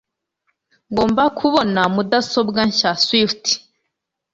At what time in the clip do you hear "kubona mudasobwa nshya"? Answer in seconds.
1.37-2.91